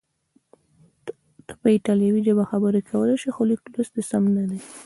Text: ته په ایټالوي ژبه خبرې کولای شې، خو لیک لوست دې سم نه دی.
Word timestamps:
ته 1.45 1.53
په 1.61 1.67
ایټالوي 1.75 2.21
ژبه 2.27 2.43
خبرې 2.51 2.79
کولای 2.89 3.17
شې، 3.21 3.29
خو 3.35 3.41
لیک 3.49 3.61
لوست 3.73 3.91
دې 3.95 4.03
سم 4.11 4.23
نه 4.35 4.43
دی. 4.49 4.59